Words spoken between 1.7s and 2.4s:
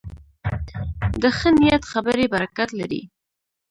خبرې